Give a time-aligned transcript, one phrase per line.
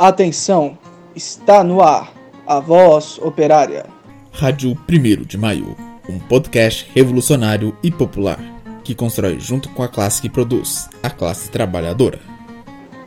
[0.00, 0.78] Atenção,
[1.14, 2.10] está no ar
[2.46, 3.84] a voz operária.
[4.32, 5.76] Rádio 1 de Maio,
[6.08, 8.38] um podcast revolucionário e popular
[8.82, 12.18] que constrói junto com a classe que produz, a classe trabalhadora.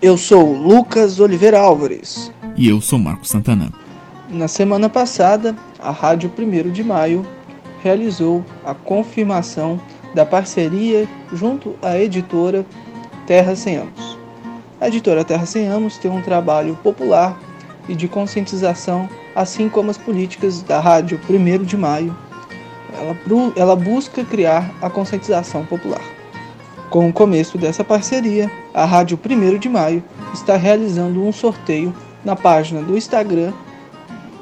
[0.04, 2.32] Eu sou Lucas Oliveira Álvares.
[2.56, 3.74] E eu sou Marcos Santana.
[4.30, 7.26] Na semana passada, a Rádio 1 de Maio
[7.82, 9.82] realizou a confirmação
[10.14, 12.64] da parceria junto à editora
[13.26, 14.13] Terra Sem Anos.
[14.84, 17.40] A editora Terra Sem Anos tem um trabalho popular
[17.88, 22.14] e de conscientização, assim como as políticas da Rádio 1 de Maio.
[22.94, 23.16] Ela,
[23.56, 26.02] ela busca criar a conscientização popular.
[26.90, 30.04] Com o começo dessa parceria, a Rádio 1 de Maio
[30.34, 33.54] está realizando um sorteio na página do Instagram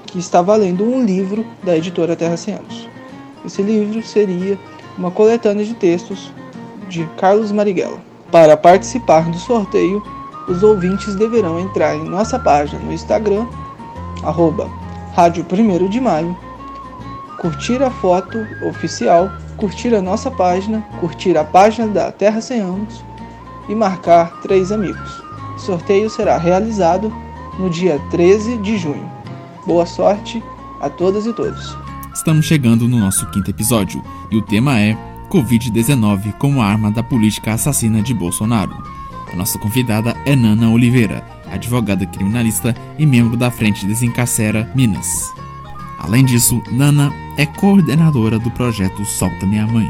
[0.08, 2.89] que está valendo um livro da editora Terra Sem Anos.
[3.45, 4.58] Esse livro seria
[4.97, 6.33] uma coletânea de textos
[6.89, 7.99] de Carlos Marighella.
[8.31, 10.02] Para participar do sorteio,
[10.48, 13.48] os ouvintes deverão entrar em nossa página no Instagram,
[14.23, 14.70] arroba
[15.14, 16.36] Rádio 1 de Maio,
[17.39, 23.03] curtir a foto oficial, curtir a nossa página, curtir a página da Terra Sem Anos
[23.67, 25.23] e marcar três amigos.
[25.56, 27.11] O sorteio será realizado
[27.59, 29.09] no dia 13 de junho.
[29.66, 30.44] Boa sorte
[30.80, 31.78] a todas e todos.
[32.14, 34.98] Estamos chegando no nosso quinto episódio e o tema é
[35.30, 39.00] Covid-19 como arma da política assassina de Bolsonaro.
[39.31, 45.31] A nossa convidada é Nana Oliveira, advogada criminalista e membro da Frente Desencarcera Minas.
[45.99, 49.89] Além disso, Nana é coordenadora do projeto Solta Minha Mãe.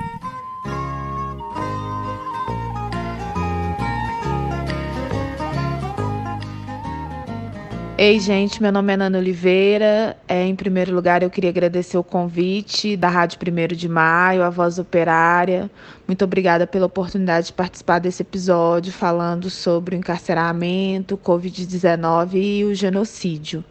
[8.04, 10.18] Ei, gente, meu nome é Nana Oliveira.
[10.28, 14.50] É, em primeiro lugar, eu queria agradecer o convite da Rádio 1 de Maio, a
[14.50, 15.70] Voz Operária.
[16.08, 22.74] Muito obrigada pela oportunidade de participar desse episódio falando sobre o encarceramento, Covid-19 e o
[22.74, 23.64] genocídio.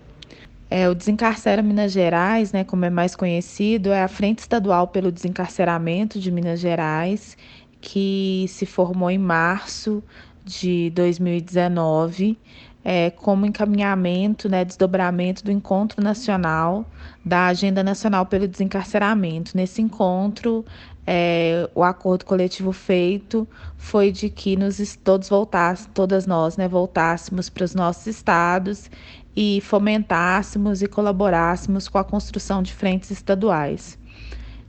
[0.70, 5.10] É, o Desencarcera Minas Gerais, né, como é mais conhecido, é a Frente Estadual pelo
[5.10, 7.36] Desencarceramento de Minas Gerais,
[7.80, 10.00] que se formou em março
[10.44, 12.38] de 2019
[12.84, 16.86] é, como encaminhamento, né, desdobramento do encontro nacional
[17.24, 19.56] da Agenda Nacional pelo Desencarceramento.
[19.56, 20.64] Nesse encontro,
[21.06, 23.46] é, o acordo coletivo feito
[23.76, 28.90] foi de que nos todos voltássemos, todas nós, né, voltássemos para os nossos estados
[29.36, 33.99] e fomentássemos e colaborássemos com a construção de frentes estaduais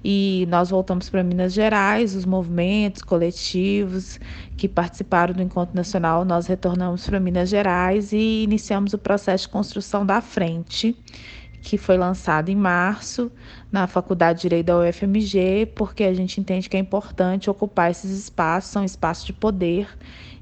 [0.04, 4.20] e nós voltamos para Minas Gerais, os movimentos coletivos
[4.58, 9.50] que participaram do Encontro Nacional, nós retornamos para Minas Gerais e iniciamos o processo de
[9.50, 10.96] construção da frente,
[11.62, 13.32] que foi lançado em março
[13.72, 18.12] na Faculdade de Direito da UFMG, porque a gente entende que é importante ocupar esses
[18.12, 19.88] espaços, são espaços de poder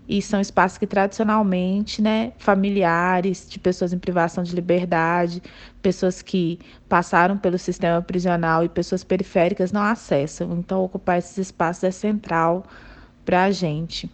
[0.09, 5.40] e são espaços que tradicionalmente, né, familiares de pessoas em privação de liberdade,
[5.84, 6.59] pessoas que
[6.90, 10.58] passaram pelo sistema prisional e pessoas periféricas não acessam.
[10.58, 12.66] Então, ocupar esses espaços é central
[13.24, 14.09] para a gente.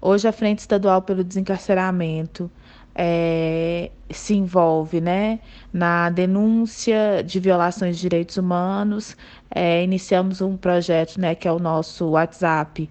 [0.00, 2.50] Hoje, a Frente Estadual pelo Desencarceramento
[2.94, 5.40] é, se envolve né,
[5.70, 9.14] na denúncia de violações de direitos humanos.
[9.54, 12.88] É, iniciamos um projeto né, que é o nosso WhatsApp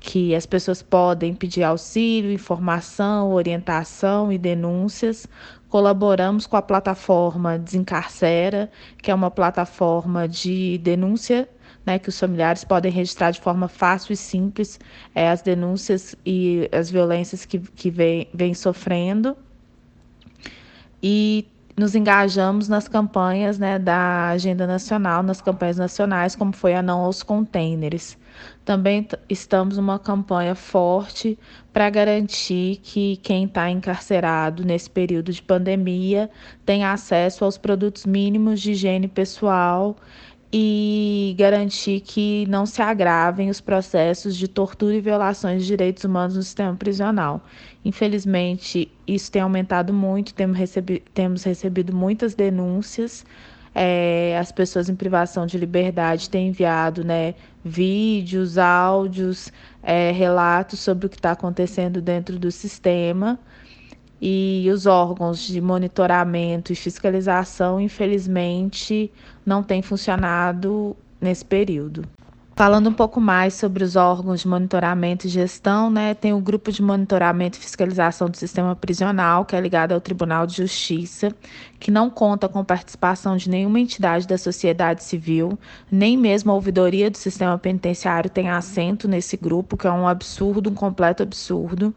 [0.00, 5.26] que as pessoas podem pedir auxílio, informação, orientação e denúncias.
[5.68, 8.70] Colaboramos com a plataforma Desencarcera,
[9.02, 11.48] que é uma plataforma de denúncia
[11.86, 14.80] né, que os familiares podem registrar de forma fácil e simples
[15.14, 19.36] é, as denúncias e as violências que, que vem, vem sofrendo.
[21.00, 21.46] E
[21.76, 27.00] nos engajamos nas campanhas né, da Agenda Nacional, nas campanhas nacionais, como foi a Não
[27.00, 28.18] aos Containers.
[28.64, 31.38] Também estamos numa campanha forte
[31.72, 36.30] para garantir que quem está encarcerado nesse período de pandemia
[36.64, 39.96] tenha acesso aos produtos mínimos de higiene pessoal
[40.52, 46.36] e garantir que não se agravem os processos de tortura e violações de direitos humanos
[46.36, 47.44] no sistema prisional.
[47.84, 53.24] Infelizmente, isso tem aumentado muito, temos recebido, temos recebido muitas denúncias
[53.78, 57.34] é, as pessoas em privação de liberdade têm enviado né,
[57.66, 59.52] vídeos, áudios,
[59.82, 63.38] é, relatos sobre o que está acontecendo dentro do sistema.
[64.20, 69.12] E os órgãos de monitoramento e fiscalização, infelizmente,
[69.44, 72.02] não têm funcionado nesse período.
[72.58, 76.72] Falando um pouco mais sobre os órgãos de monitoramento e gestão, né, tem o grupo
[76.72, 81.34] de monitoramento e fiscalização do sistema prisional, que é ligado ao Tribunal de Justiça,
[81.78, 85.58] que não conta com participação de nenhuma entidade da sociedade civil,
[85.92, 90.70] nem mesmo a ouvidoria do sistema penitenciário tem assento nesse grupo, que é um absurdo,
[90.70, 91.94] um completo absurdo.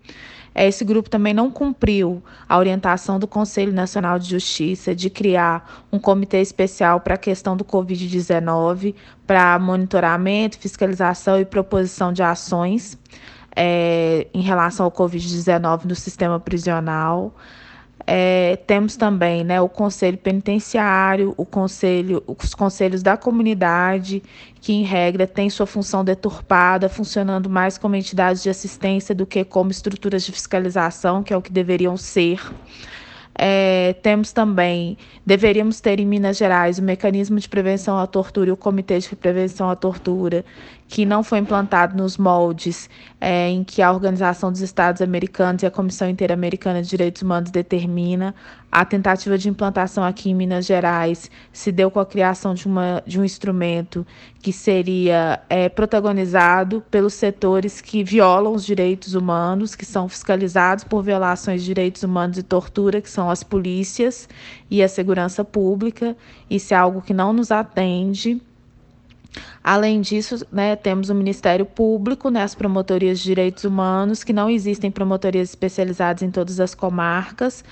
[0.68, 5.98] Esse grupo também não cumpriu a orientação do Conselho Nacional de Justiça de criar um
[5.98, 8.94] comitê especial para a questão do Covid-19,
[9.26, 12.98] para monitoramento, fiscalização e proposição de ações
[13.56, 17.34] é, em relação ao Covid-19 no sistema prisional.
[18.07, 24.24] É, temos também né, o conselho penitenciário, o conselho, os conselhos da comunidade,
[24.62, 29.44] que em regra têm sua função deturpada, funcionando mais como entidades de assistência do que
[29.44, 32.42] como estruturas de fiscalização, que é o que deveriam ser.
[33.42, 38.51] É, temos também, deveríamos ter em Minas Gerais o mecanismo de prevenção à tortura e
[38.51, 40.44] o comitê de prevenção à tortura,
[40.89, 42.89] que não foi implantado nos moldes
[43.21, 47.51] é, em que a Organização dos Estados Americanos e a Comissão Interamericana de Direitos Humanos
[47.51, 48.33] determina.
[48.71, 53.03] A tentativa de implantação aqui em Minas Gerais se deu com a criação de, uma,
[53.06, 54.06] de um instrumento
[54.41, 61.03] que seria é, protagonizado pelos setores que violam os direitos humanos, que são fiscalizados por
[61.03, 64.27] violações de direitos humanos e tortura, que são as polícias
[64.71, 66.18] e a segurança pública.
[66.50, 68.41] Isso é algo que não nos atende.
[69.64, 74.50] Além disso, né, temos o Ministério Público, né, as promotorias de direitos humanos, que não
[74.50, 77.64] existem promotorias especializadas em todas as comarcas.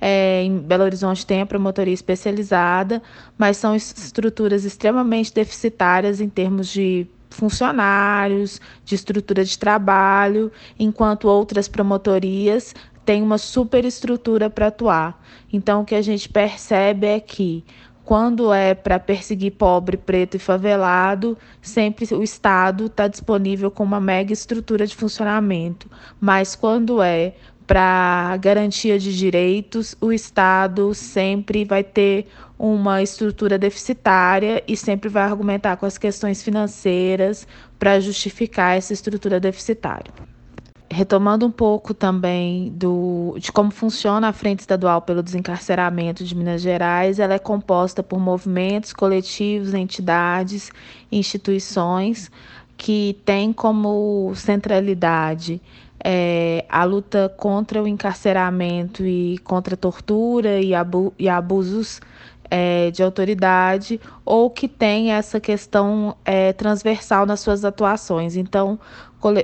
[0.00, 3.02] É, em Belo Horizonte tem a promotoria especializada,
[3.38, 11.68] mas são estruturas extremamente deficitárias em termos de funcionários, de estrutura de trabalho, enquanto outras
[11.68, 12.74] promotorias
[13.04, 15.22] têm uma superestrutura para atuar.
[15.52, 17.64] Então, o que a gente percebe é que
[18.04, 24.00] quando é para perseguir pobre, preto e favelado, sempre o Estado está disponível com uma
[24.00, 25.90] mega estrutura de funcionamento.
[26.20, 27.34] Mas quando é
[27.66, 32.26] para garantia de direitos, o Estado sempre vai ter
[32.58, 37.48] uma estrutura deficitária e sempre vai argumentar com as questões financeiras
[37.78, 40.12] para justificar essa estrutura deficitária
[40.94, 46.62] retomando um pouco também do, de como funciona a Frente Estadual pelo Desencarceramento de Minas
[46.62, 50.70] Gerais, ela é composta por movimentos, coletivos, entidades,
[51.10, 52.30] instituições
[52.76, 55.60] que têm como centralidade
[56.04, 62.00] é, a luta contra o encarceramento e contra a tortura e, abu e abusos
[62.50, 68.36] é, de autoridade ou que tem essa questão é, transversal nas suas atuações.
[68.36, 68.78] Então,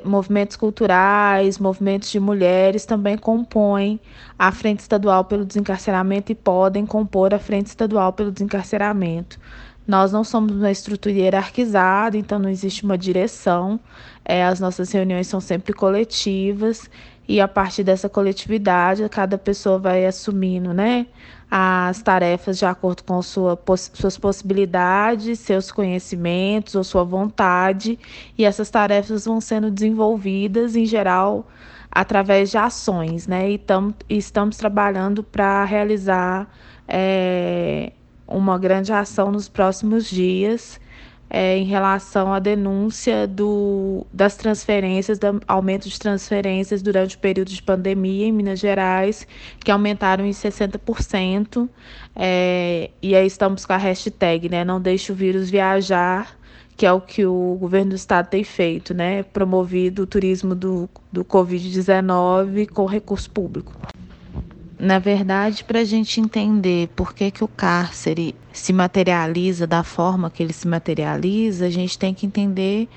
[0.04, 4.00] movimentos culturais, movimentos de mulheres também compõem
[4.38, 9.38] a Frente Estadual pelo Desencarceramento e podem compor a Frente Estadual pelo Desencarceramento.
[9.86, 13.80] Nós não somos uma estrutura hierarquizada, então não existe uma direção.
[14.24, 16.88] É, as nossas reuniões são sempre coletivas
[17.26, 21.06] e a partir dessa coletividade cada pessoa vai assumindo, né,
[21.50, 23.58] as tarefas de acordo com sua,
[23.92, 27.98] suas possibilidades, seus conhecimentos ou sua vontade,
[28.38, 31.48] e essas tarefas vão sendo desenvolvidas, em geral,
[31.90, 33.50] através de ações, né?
[33.50, 36.48] E, tam, estamos trabalhando para realizar
[36.86, 37.92] é,
[38.28, 40.80] uma grande ação nos próximos dias
[41.30, 47.48] é, em relação à denúncia do, das transferências, do aumento de transferências durante o período
[47.48, 49.26] de pandemia em Minas Gerais,
[49.60, 51.68] que aumentaram em 60%.
[52.16, 54.64] É, e aí estamos com a hashtag, né?
[54.64, 56.36] Não deixe o vírus viajar,
[56.76, 59.22] que é o que o governo do estado tem feito, né?
[59.22, 63.72] Promovido o turismo do, do Covid-19 com recurso público.
[64.82, 70.30] Na verdade, para a gente entender por que, que o cárcere se materializa da forma
[70.30, 72.88] que ele se materializa, a gente tem que entender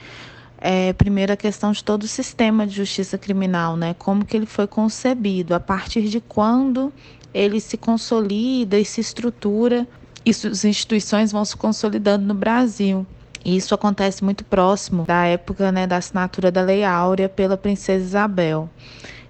[0.59, 3.93] é, primeiro a questão de todo o sistema de justiça criminal, né?
[3.99, 6.93] Como que ele foi concebido, a partir de quando
[7.33, 9.85] ele se consolida e se estrutura,
[10.25, 13.05] e as instituições vão se consolidando no Brasil.
[13.43, 18.05] E isso acontece muito próximo da época né, da assinatura da Lei Áurea pela Princesa
[18.05, 18.69] Isabel.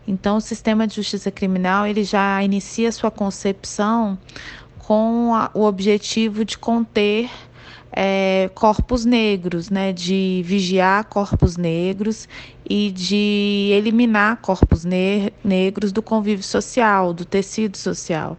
[0.07, 4.17] Então, o sistema de justiça criminal ele já inicia sua concepção
[4.79, 7.29] com a, o objetivo de conter
[7.91, 12.27] é, corpos negros, né, de vigiar corpos negros
[12.67, 18.37] e de eliminar corpos ne negros do convívio social, do tecido social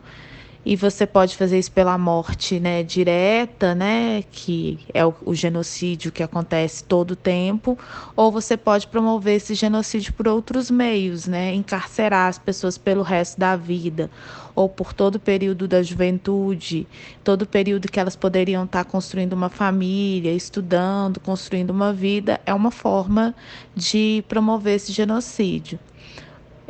[0.65, 6.11] e você pode fazer isso pela morte né, direta, né, que é o, o, genocídio
[6.11, 7.79] que acontece todo o tempo,
[8.17, 13.39] ou você pode promover esse genocídio por outros meios, né, encarcerar as pessoas pelo resto
[13.39, 14.11] da vida,
[14.55, 16.87] ou por todo o período da juventude,
[17.23, 22.55] todo o período que elas poderiam estar construindo uma família, estudando, construindo uma vida, é
[22.55, 23.35] uma forma
[23.77, 25.79] de promover esse genocídio.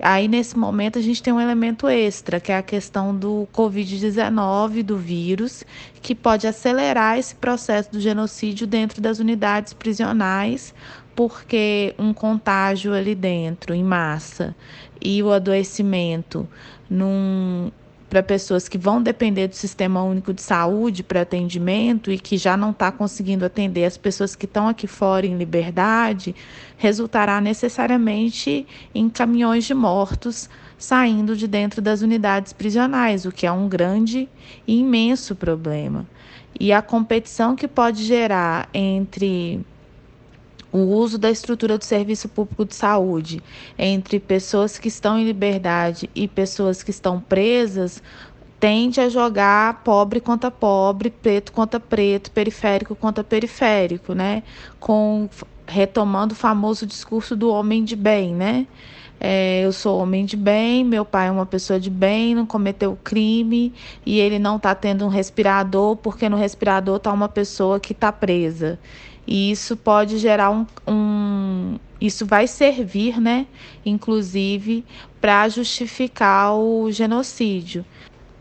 [0.02, 4.82] Aí, nesse momento, a gente tem um elemento extra, que é a questão do Covid-19,
[4.82, 5.62] do vírus,
[6.02, 10.74] que pode acelerar esse processo do genocídio dentro das unidades prisionais,
[11.14, 14.54] porque um contágio ali dentro, em massa,
[15.00, 16.48] e o adoecimento
[16.90, 17.70] num,
[18.14, 22.56] para pessoas que vão depender do Sistema Único de Saúde para atendimento e que já
[22.56, 26.33] não está conseguindo atender as pessoas que estão aqui fora em liberdade,
[26.76, 33.50] resultará necessariamente em caminhões de mortos saindo de dentro das unidades prisionais, o que é
[33.50, 34.28] um grande
[34.64, 36.06] e imenso problema.
[36.61, 39.66] E a competição que pode gerar entre
[40.75, 43.40] o uso da estrutura do serviço público de saúde
[43.78, 48.02] entre pessoas que estão em liberdade e pessoas que estão presas
[48.59, 54.43] tende a jogar pobre contra pobre, preto contra preto, periférico contra periférico, né?
[54.81, 55.28] Com
[55.64, 58.66] retomando o famoso discurso do homem de bem, né?
[59.21, 62.99] É, eu sou homem de bem, meu pai é uma pessoa de bem, não cometeu
[63.04, 63.73] crime
[64.04, 68.11] e ele não está tendo um respirador porque no respirador está uma pessoa que está
[68.11, 68.76] presa.
[69.26, 73.47] E isso pode gerar um, um isso vai servir, né,
[73.85, 74.85] inclusive,
[75.21, 77.85] para justificar o genocídio.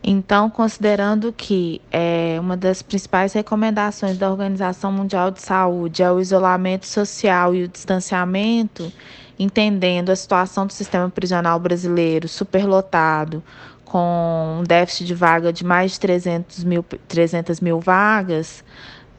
[0.06, 6.20] Então, considerando que é, uma das principais recomendações da Organização Mundial de Saúde é o
[6.20, 8.92] isolamento social e o distanciamento,
[9.38, 13.42] entendendo a situação do sistema prisional brasileiro superlotado,
[13.86, 18.62] com um déficit de vaga de mais de 300 mil, 300 mil vagas,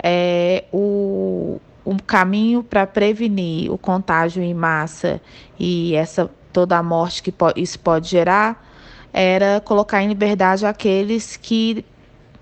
[0.02, 1.60] é, o,
[2.06, 5.22] caminho para prevenir o contágio em massa
[5.60, 8.66] e essa toda a morte que isso pode gerar
[9.12, 11.86] era colocar em liberdade aqueles que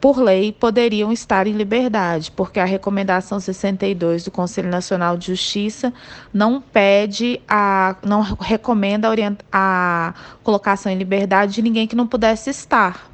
[0.03, 5.93] por lei poderiam estar em liberdade, porque a recomendação 62 do Conselho Nacional de Justiça
[6.33, 9.13] não pede a não recomenda a,
[9.51, 13.10] a colocação em liberdade de ninguém que não pudesse estar.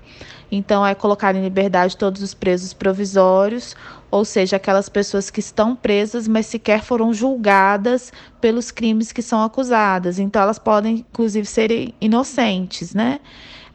[0.52, 3.76] Então é colocar em liberdade todos os presos provisórios
[4.12, 9.44] ou seja, aquelas pessoas que estão presas, mas sequer foram julgadas pelos crimes que são
[9.44, 10.18] acusadas.
[10.18, 13.20] Então, elas podem, inclusive, ser inocentes, né?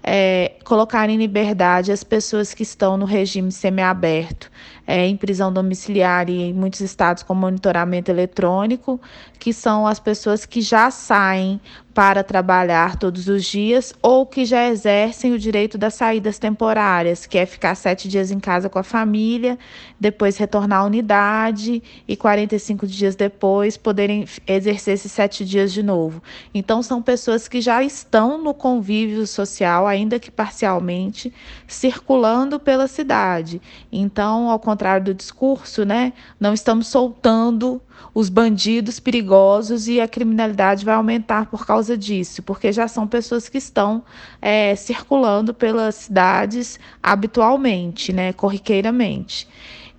[0.03, 4.51] É, colocar em liberdade as pessoas que estão no regime semiaberto,
[4.87, 9.01] é, em prisão domiciliar e em muitos estados com monitoramento eletrônico,
[9.39, 11.61] que são as pessoas que já saem
[11.95, 17.39] para trabalhar todos os dias ou que já exercem o direito das saídas temporárias, que
[17.39, 19.57] é ficar sete dias em casa com a família,
[19.99, 26.21] depois retornar à unidade e 45 dias depois poderem exercer esses sete dias de novo.
[26.53, 31.33] Então, são pessoas que já estão no convívio social, ainda que parcialmente,
[31.69, 33.63] circulando pela cidade.
[33.93, 37.81] Então, ao contrário do discurso, né, não estamos soltando
[38.13, 43.49] os bandidos perigosos e a criminalidade vai aumentar por causa disso, porque já são pessoas
[43.49, 44.03] que estão
[44.43, 49.49] é, circulando pelas cidades habitualmente, né, corriqueiramente.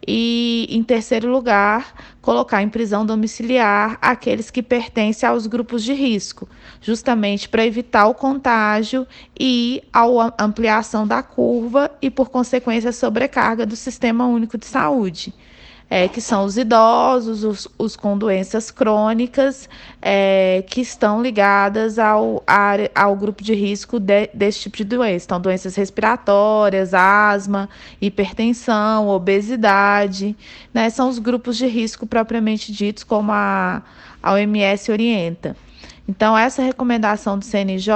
[0.08, 6.48] E, em terceiro lugar, colocar em prisão domiciliar aqueles que pertencem aos grupos de risco,
[6.80, 9.08] justamente para evitar o contágio
[9.40, 10.06] e a
[10.38, 15.34] ampliação da curva e, por consequência, a sobrecarga do Sistema Único de Saúde
[15.90, 19.70] é, que são os idosos, os, os com doenças crônicas,
[20.02, 22.44] é, que estão ligadas ao,
[22.94, 25.26] ao grupo de risco de, desse tipo de doença.
[25.26, 27.70] Então, doenças respiratórias, asma,
[28.02, 30.36] hipertensão, obesidade,
[30.74, 33.84] né, são os grupos de risco propriamente ditos, como a,
[34.22, 35.56] a OMS orienta.
[36.08, 37.92] Então, essa recomendação do CNJ,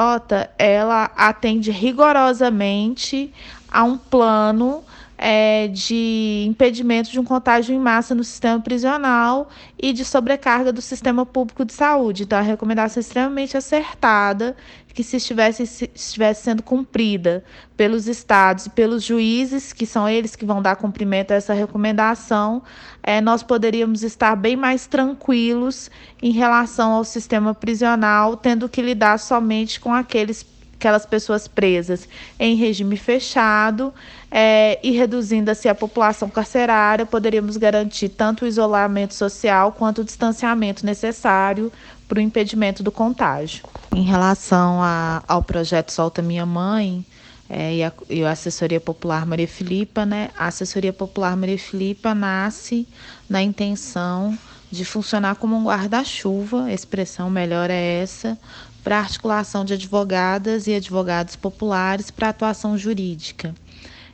[0.57, 3.31] ela atende rigorosamente
[3.71, 4.83] a um plano
[5.21, 10.81] é, de impedimento de um contágio em massa no sistema prisional e de sobrecarga do
[10.81, 12.23] sistema público de saúde.
[12.23, 14.55] Então, a recomendação é extremamente acertada,
[14.93, 17.43] que se estivesse, se estivesse sendo cumprida
[17.75, 22.63] pelos estados e pelos juízes, que são eles que vão dar cumprimento a essa recomendação,
[23.03, 29.19] é, nós poderíamos estar bem mais tranquilos em relação ao sistema prisional, tendo que lidar
[29.19, 30.45] somente com aqueles
[30.79, 32.07] aquelas pessoas presas
[32.39, 33.93] em regime fechado
[34.31, 40.03] é, e reduzindo assim a população carcerária, poderíamos garantir tanto o isolamento social quanto o
[40.05, 41.69] distanciamento necessário
[42.07, 43.65] para o impedimento do contágio.
[43.93, 47.05] Em relação a, ao projeto Solta Minha Mãe,
[47.49, 50.29] é, e, a, e, a, assessoria popular Maria Filipa, né?
[50.37, 52.87] A assessoria popular Maria Filipa nasce
[53.27, 54.37] na intenção
[54.71, 58.37] de funcionar como um guarda-chuva, expressão melhor é essa,
[58.83, 63.53] para articulação de advogadas e advogados populares para atuação jurídica.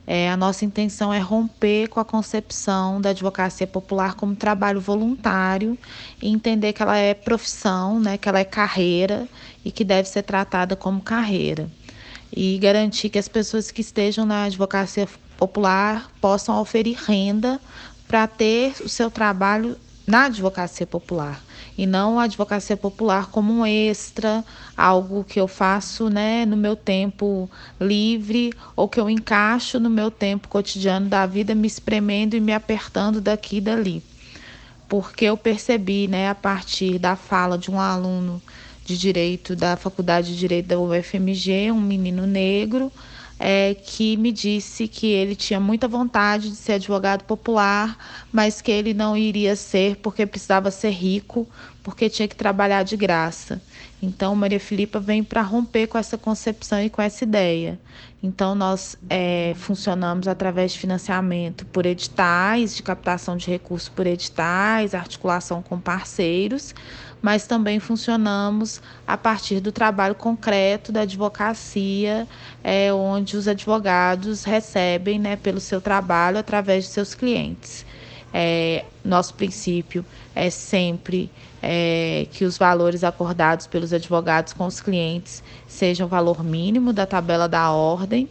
[0.06, 5.76] É, a nossa intenção é romper com a concepção da advocacia popular como trabalho voluntário
[6.22, 9.26] e entender que ela é profissão, né, que ela é carreira
[9.64, 11.68] e que deve ser tratada como carreira.
[12.32, 17.60] E garantir que as pessoas que estejam na advocacia popular possam oferir renda
[18.06, 21.42] para ter o seu trabalho na advocacia popular
[21.76, 24.44] e não a advocacia popular como um extra,
[24.76, 30.10] algo que eu faço né, no meu tempo livre ou que eu encaixo no meu
[30.10, 34.02] tempo cotidiano da vida, me espremendo e me apertando daqui e dali.
[34.88, 38.40] Porque eu percebi, né, a partir da fala de um aluno
[38.84, 42.90] de direito da Faculdade de Direito da UFMG, um menino negro,
[43.38, 47.96] é, que me disse que ele tinha muita vontade de ser advogado popular,
[48.32, 51.46] mas que ele não iria ser porque precisava ser rico,
[51.86, 53.62] porque tinha que trabalhar de graça.
[54.02, 57.78] Então, Maria Filipa vem para romper com essa concepção e com essa ideia.
[58.20, 64.96] Então, nós é, funcionamos através de financiamento por editais, de captação de recursos por editais,
[64.96, 66.74] articulação com parceiros,
[67.22, 72.26] mas também funcionamos a partir do trabalho concreto da advocacia,
[72.64, 77.86] é, onde os advogados recebem né, pelo seu trabalho através de seus clientes.
[78.38, 81.30] É, nosso princípio é sempre
[81.62, 87.06] é, que os valores acordados pelos advogados com os clientes sejam o valor mínimo da
[87.06, 88.28] tabela da ordem,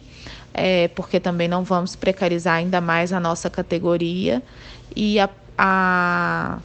[0.54, 4.40] é, porque também não vamos precarizar ainda mais a nossa categoria
[4.94, 6.58] e a, a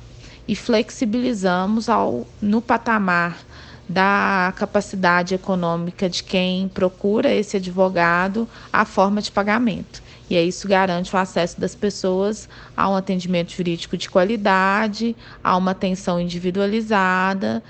[0.47, 3.39] e flexibilizamos ao, no patamar
[3.89, 10.10] da capacidade econômica de quem procura esse advogado a forma de pagamento.
[10.31, 15.71] E isso garante o acesso das pessoas a um atendimento jurídico de qualidade, a uma
[15.71, 17.61] atenção individualizada,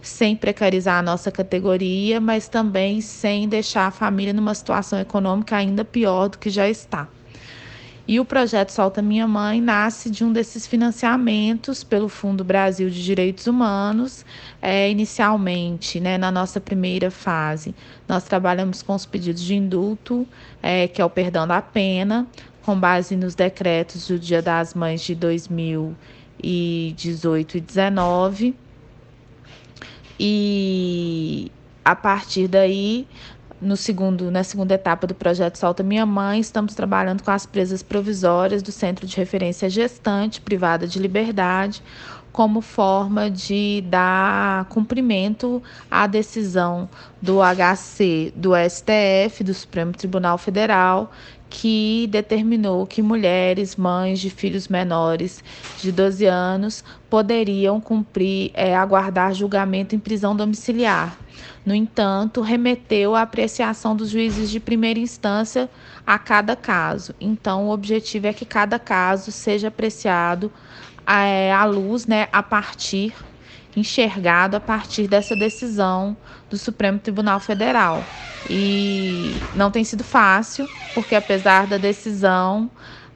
[0.00, 5.84] sem precarizar a nossa categoria, mas também sem deixar a família numa situação econômica ainda
[5.84, 7.06] pior do que já está.
[8.08, 13.02] E o projeto Solta Minha Mãe nasce de um desses financiamentos pelo Fundo Brasil de
[13.02, 14.24] Direitos Humanos.
[14.62, 17.74] É, inicialmente, né, na nossa primeira fase,
[18.08, 20.24] nós trabalhamos com os pedidos de indulto,
[20.62, 22.28] é, que é o perdão da pena,
[22.62, 28.54] com base nos decretos do Dia das Mães de 2018 e 2019.
[30.18, 31.52] E
[31.84, 33.06] a partir daí,
[33.60, 37.82] no segundo, na segunda etapa do projeto Solta Minha Mãe, estamos trabalhando com as presas
[37.82, 41.82] provisórias do Centro de Referência Gestante Privada de Liberdade,
[42.32, 46.86] como forma de dar cumprimento à decisão
[47.20, 51.10] do HC do STF, do Supremo Tribunal Federal,
[51.48, 55.42] que determinou que mulheres, mães de filhos menores
[55.80, 61.16] de 12 anos, poderiam cumprir, é, aguardar julgamento em prisão domiciliar
[61.66, 65.68] no entanto, remeteu à apreciação dos juízes de primeira instância
[66.06, 67.12] a cada caso.
[67.20, 70.52] Então, o objetivo é que cada caso seja apreciado
[71.04, 73.12] é, à luz, né, a partir,
[73.74, 76.16] enxergado a partir dessa decisão
[76.48, 78.08] do Supremo Tribunal Federal.
[78.48, 82.70] E não tem sido fácil, porque apesar da decisão,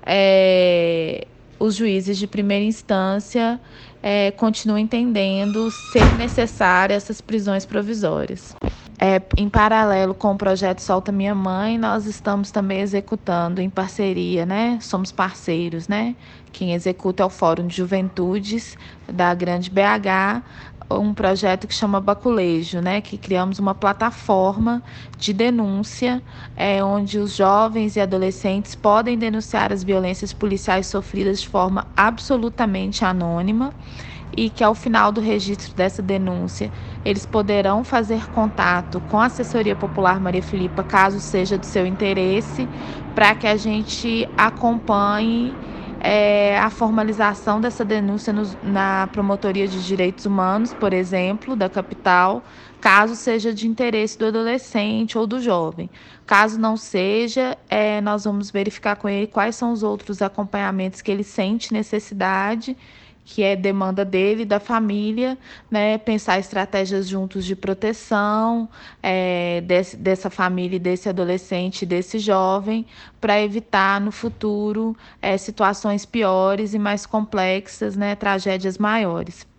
[0.04, 1.24] é,
[1.56, 3.60] os juízes de primeira instância
[4.02, 8.56] é, continua entendendo ser necessária essas prisões provisórias.
[9.02, 14.44] É, em paralelo com o projeto Solta Minha Mãe, nós estamos também executando em parceria,
[14.44, 14.78] né?
[14.82, 16.14] Somos parceiros, né?
[16.52, 18.76] Quem executa é o Fórum de Juventudes
[19.10, 20.42] da Grande BH,
[20.90, 23.00] um projeto que chama Baculejo, né?
[23.00, 24.82] Que criamos uma plataforma
[25.16, 26.22] de denúncia,
[26.56, 33.04] é, onde os jovens e adolescentes podem denunciar as violências policiais sofridas de forma absolutamente
[33.04, 33.72] anônima
[34.36, 36.72] e que ao final do registro dessa denúncia
[37.04, 42.68] eles poderão fazer contato com a assessoria popular Maria Filipa, caso seja do seu interesse,
[43.14, 45.58] para que a gente acompanhe
[46.00, 48.32] é, a formalização dessa denúncia
[48.62, 52.42] na Promotoria de Direitos Humanos, por exemplo, da capital,
[52.80, 55.90] caso seja de interesse do adolescente ou do jovem.
[56.26, 61.10] Caso não seja, é, nós vamos verificar com ele quais são os outros acompanhamentos que
[61.10, 62.76] ele sente necessidade
[63.30, 65.38] que é demanda dele, da família,
[65.70, 65.98] né?
[65.98, 68.68] Pensar estratégias juntos de proteção
[69.00, 72.84] é, desse, dessa família, desse adolescente, desse jovem,
[73.20, 78.16] para evitar no futuro é, situações piores e mais complexas, né?
[78.16, 79.49] Tragédias maiores.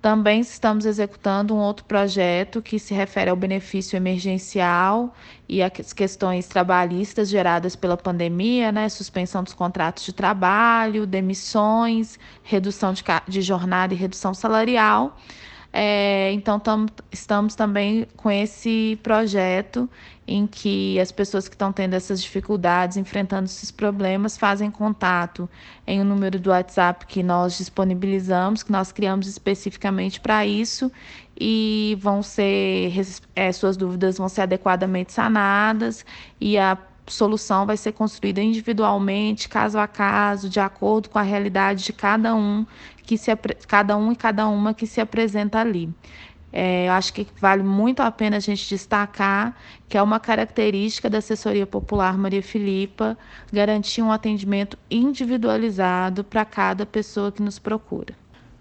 [0.00, 5.12] Também estamos executando um outro projeto que se refere ao benefício emergencial
[5.48, 8.88] e às questões trabalhistas geradas pela pandemia, né?
[8.88, 15.16] Suspensão dos contratos de trabalho, demissões, redução de, de jornada e redução salarial.
[15.78, 19.86] É, então, tam, estamos também com esse projeto
[20.26, 25.46] em que as pessoas que estão tendo essas dificuldades, enfrentando esses problemas, fazem contato
[25.86, 30.90] em um número do WhatsApp que nós disponibilizamos, que nós criamos especificamente para isso,
[31.38, 32.94] e vão ser,
[33.34, 36.06] é, suas dúvidas vão ser adequadamente sanadas
[36.40, 41.84] e a solução vai ser construída individualmente, caso a caso, de acordo com a realidade
[41.84, 42.66] de cada um
[43.02, 43.30] que se
[43.68, 45.92] cada um e cada uma que se apresenta ali.
[46.52, 49.54] É, eu acho que vale muito a pena a gente destacar
[49.88, 53.18] que é uma característica da assessoria popular Maria Filipa
[53.52, 58.14] garantir um atendimento individualizado para cada pessoa que nos procura.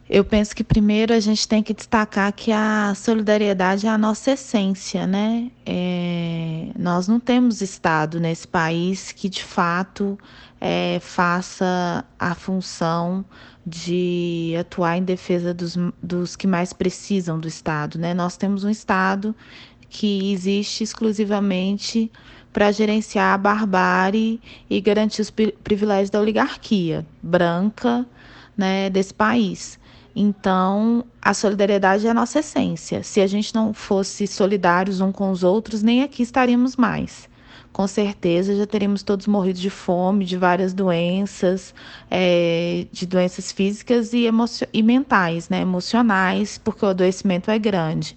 [0.07, 4.31] Eu penso que primeiro a gente tem que destacar que a solidariedade é a nossa
[4.31, 5.49] essência, né?
[5.65, 10.17] É, nós não temos Estado nesse país que de fato
[10.61, 13.25] é, faça a função
[13.65, 18.13] de atuar em defesa dos, dos que mais precisam do Estado, né?
[18.13, 19.35] Nós temos um Estado
[19.89, 22.11] que existe exclusivamente
[22.53, 24.39] para gerenciar a barbárie
[24.69, 28.05] e garantir os privilégios da oligarquia branca
[28.55, 29.79] né, desse país.
[30.15, 33.04] Então, a solidariedade é a nossa essência.
[33.04, 37.28] Se a gente não fosse solidários uns com os outros, nem aqui estaríamos mais.
[37.73, 41.75] Com certeza já teríamos todos morrido de fome, de várias doenças,
[42.10, 44.30] é, de doenças físicas e,
[44.71, 48.15] e mentais, né, emocionais, porque o adoecimento é grande.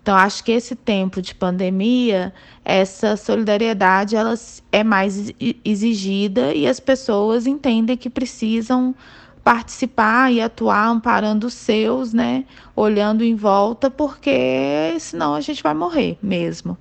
[0.00, 2.32] Então, acho que esse tempo de pandemia,
[2.64, 4.34] essa solidariedade ela
[4.72, 5.30] é mais
[5.62, 8.94] exigida e as pessoas entendem que precisam
[9.42, 12.44] participar e atuar amparando os seus, né?
[12.76, 16.76] Olhando em volta, porque senão a gente vai morrer mesmo.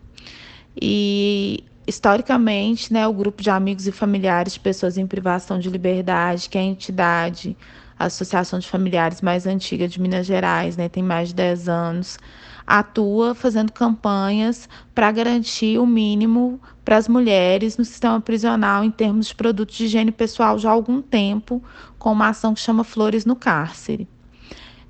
[0.80, 6.48] E historicamente, né, o grupo de amigos e familiares de pessoas em privação de liberdade,
[6.48, 7.58] que é a entidade,
[7.98, 12.20] a Associação de Familiares mais antiga de Minas Gerais, né, tem mais de 10 anos,
[12.66, 19.28] atua fazendo campanhas para garantir o mínimo para as mulheres no sistema prisional em termos
[19.28, 21.64] de produtos de higiene pessoal já há algum tempo,
[22.00, 24.08] com uma ação que chama Flores no Cárcere.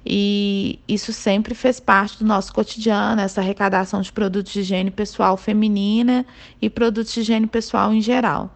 [0.06, 5.36] E isso sempre fez parte do nosso cotidiano, essa arrecadação de produtos de higiene pessoal
[5.36, 6.26] feminina
[6.62, 8.56] e produtos de higiene pessoal em geral.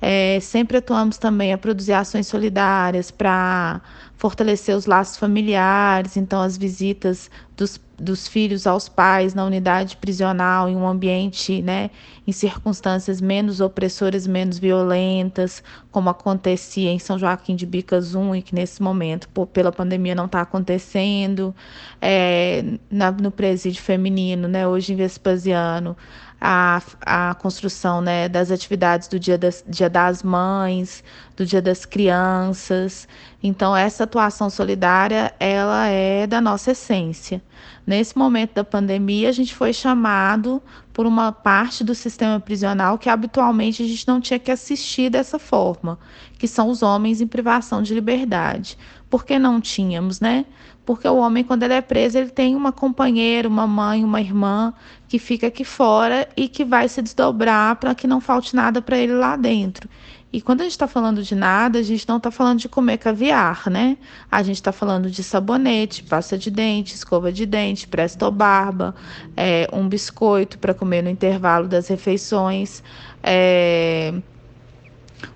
[0.00, 3.80] É, sempre atuamos também a produzir ações solidárias para
[4.16, 10.68] fortalecer os laços familiares, então as visitas dos, dos filhos aos pais na unidade prisional,
[10.68, 11.90] em um ambiente, né,
[12.26, 18.42] em circunstâncias menos opressoras, menos violentas, como acontecia em São Joaquim de Bicas 1 e
[18.42, 21.54] que nesse momento, pela pandemia, não está acontecendo,
[22.00, 25.96] é, na, no presídio feminino, né, hoje em Vespasiano,
[26.40, 31.02] a, a construção né, das atividades do dia das, dia das Mães,
[31.36, 33.08] do Dia das Crianças.
[33.42, 37.42] Então, essa atuação solidária, ela é da nossa essência.
[37.86, 43.08] Nesse momento da pandemia, a gente foi chamado por uma parte do sistema prisional que
[43.08, 45.98] habitualmente a gente não tinha que assistir dessa forma,
[46.38, 48.76] que são os homens em privação de liberdade.
[49.08, 50.44] Por que não tínhamos, né?
[50.86, 54.72] Porque o homem, quando ele é preso, ele tem uma companheira, uma mãe, uma irmã
[55.08, 58.96] que fica aqui fora e que vai se desdobrar para que não falte nada para
[58.96, 59.88] ele lá dentro.
[60.32, 62.98] E quando a gente está falando de nada, a gente não está falando de comer
[62.98, 63.96] caviar, né?
[64.30, 68.94] A gente está falando de sabonete, pasta de dente, escova de dente, presto barba,
[69.36, 72.82] é, um biscoito para comer no intervalo das refeições,
[73.22, 74.12] é,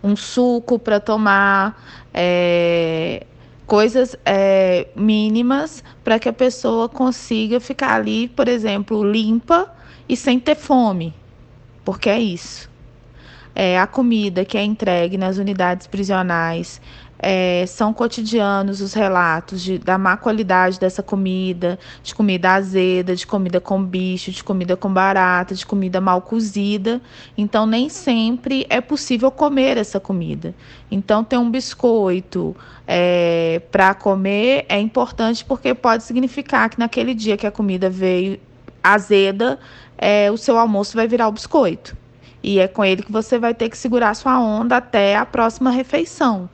[0.03, 1.83] um suco para tomar,
[2.13, 3.27] é,
[3.71, 9.73] coisas é, mínimas para que a pessoa consiga ficar ali, por exemplo, limpa
[10.09, 11.15] e sem ter fome,
[11.85, 12.69] porque é isso.
[13.55, 16.81] É, a comida que é entregue nas unidades prisionais
[17.23, 23.27] é, são cotidianos os relatos de, da má qualidade dessa comida, de comida azeda, de
[23.27, 27.01] comida com bicho, de comida com barata, de comida mal cozida.
[27.37, 30.55] Então, nem sempre é possível comer essa comida.
[30.91, 32.57] Então, ter um biscoito
[32.87, 38.41] é, para comer é importante porque pode significar que naquele dia que a comida veio
[38.83, 39.59] azeda,
[39.99, 41.95] é, o seu almoço vai virar o biscoito.
[42.43, 45.71] E é com ele que você vai ter que segurar sua onda até a próxima
[45.71, 46.49] refeição.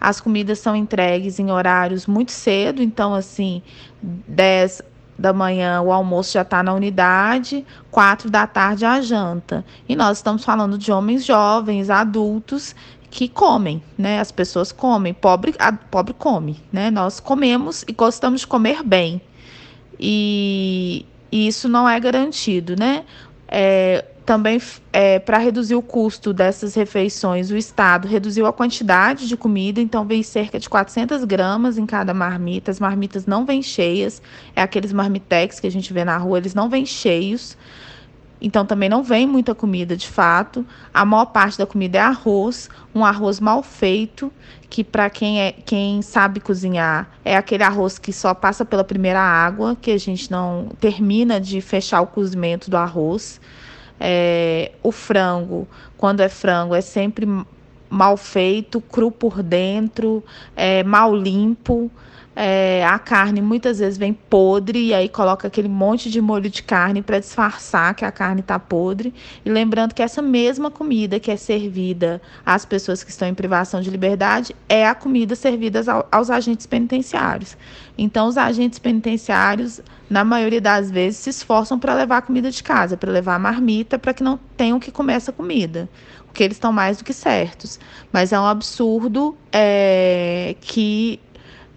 [0.00, 3.62] As comidas são entregues em horários muito cedo, então assim,
[4.02, 4.82] 10
[5.18, 9.64] da manhã o almoço já está na unidade, 4 da tarde a janta.
[9.88, 12.74] E nós estamos falando de homens jovens, adultos
[13.10, 14.20] que comem, né?
[14.20, 16.90] As pessoas comem, pobre, a, pobre come, né?
[16.90, 19.20] Nós comemos e gostamos de comer bem.
[19.98, 23.04] E, e isso não é garantido, né?
[23.48, 24.60] É, também,
[24.92, 30.04] é, para reduzir o custo dessas refeições, o Estado reduziu a quantidade de comida, então
[30.04, 32.72] vem cerca de 400 gramas em cada marmita.
[32.72, 34.20] As marmitas não vêm cheias,
[34.56, 37.56] é aqueles marmitex que a gente vê na rua, eles não vêm cheios.
[38.40, 40.66] Então também não vem muita comida de fato.
[40.92, 44.30] A maior parte da comida é arroz, um arroz mal feito,
[44.68, 49.20] que para quem é quem sabe cozinhar, é aquele arroz que só passa pela primeira
[49.20, 53.40] água, que a gente não termina de fechar o cozimento do arroz
[53.98, 57.26] É, o frango, quando é frango, é sempre
[57.88, 60.22] mal feito, cru por dentro,
[60.54, 61.90] é, mal limpo.
[62.38, 66.62] É, a carne muitas vezes vem podre e aí coloca aquele monte de molho de
[66.62, 69.14] carne para disfarçar que a carne está podre.
[69.42, 73.80] E lembrando que essa mesma comida que é servida às pessoas que estão em privação
[73.80, 77.56] de liberdade é a comida servida ao, aos agentes penitenciários.
[77.96, 82.62] Então, os agentes penitenciários, na maioria das vezes, se esforçam para levar a comida de
[82.62, 85.88] casa, para levar a marmita, para que não tenham que comer essa comida
[86.36, 87.80] porque eles estão mais do que certos.
[88.12, 91.18] Mas é um absurdo é, que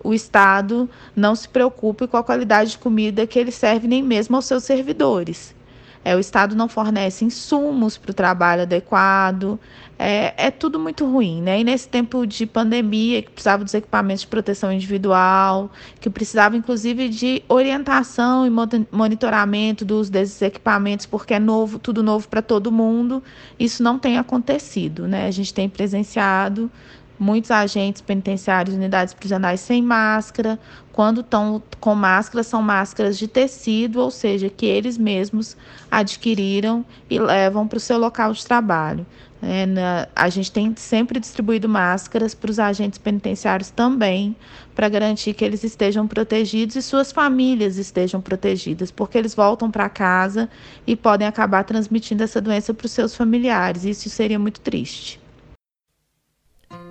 [0.03, 4.35] o Estado não se preocupe com a qualidade de comida que ele serve nem mesmo
[4.35, 5.55] aos seus servidores.
[6.03, 9.59] É, o Estado não fornece insumos para o trabalho adequado,
[9.97, 11.59] é, é, tudo muito ruim, né?
[11.59, 17.09] E nesse tempo de pandemia, que precisava dos equipamentos de proteção individual, que precisava inclusive
[17.09, 18.49] de orientação e
[18.91, 23.21] monitoramento dos desses equipamentos, porque é novo, tudo novo para todo mundo,
[23.59, 25.27] isso não tem acontecido, né?
[25.27, 26.71] A gente tem presenciado
[27.19, 30.57] muitos agentes penitenciários, unidades prisionais sem máscara.
[30.93, 35.57] Quando estão com máscara, são máscaras de tecido, ou seja, que eles mesmos
[35.91, 39.05] adquiriram e levam para o seu local de trabalho.
[39.41, 44.35] É, na, a gente tem sempre distribuído máscaras para os agentes penitenciários também,
[44.75, 49.87] para garantir que eles estejam protegidos e suas famílias estejam protegidas, porque eles voltam para
[49.89, 50.49] casa
[50.85, 53.85] e podem acabar transmitindo essa doença para os seus familiares.
[53.85, 55.18] Isso seria muito triste.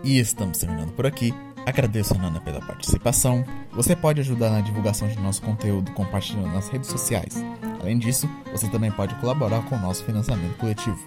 [0.02, 1.34] E estamos terminando por aqui.
[1.66, 3.44] Agradeço a Nana pela participação.
[3.72, 7.44] Você pode ajudar na divulgação de nosso conteúdo compartilhando nas redes sociais.
[7.80, 10.98] Além disso, você também pode colaborar com o nosso financiamento coletivo.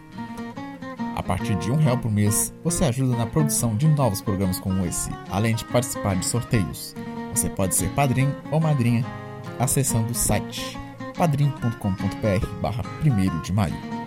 [1.16, 4.86] A partir de um real por mês, você ajuda na produção de novos programas como
[4.86, 6.96] esse, além de participar de sorteios.
[7.34, 9.06] Você pode ser padrinho ou madrinha
[9.60, 10.78] acessando o site
[11.18, 14.01] padrim.com.br barra 1 de maio.